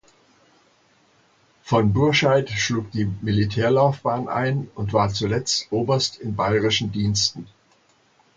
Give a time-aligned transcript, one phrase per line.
[1.61, 7.45] Von Bourscheid schlug die Militärlaufbahn ein und war zuletzt Oberst in bayerischen Diensten.